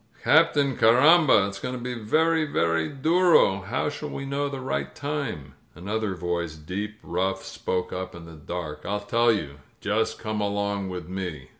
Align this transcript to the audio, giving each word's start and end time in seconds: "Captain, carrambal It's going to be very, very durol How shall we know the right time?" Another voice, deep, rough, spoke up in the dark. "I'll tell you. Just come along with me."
"Captain, 0.23 0.75
carrambal 0.75 1.47
It's 1.47 1.59
going 1.59 1.75
to 1.75 1.79
be 1.79 1.93
very, 1.93 2.43
very 2.43 2.89
durol 2.89 3.65
How 3.65 3.87
shall 3.87 4.09
we 4.09 4.25
know 4.25 4.49
the 4.49 4.59
right 4.59 4.95
time?" 4.95 5.53
Another 5.75 6.15
voice, 6.15 6.55
deep, 6.55 6.97
rough, 7.03 7.43
spoke 7.45 7.93
up 7.93 8.15
in 8.15 8.25
the 8.25 8.31
dark. 8.33 8.81
"I'll 8.83 9.01
tell 9.01 9.31
you. 9.31 9.59
Just 9.79 10.17
come 10.17 10.41
along 10.41 10.89
with 10.89 11.07
me." 11.07 11.49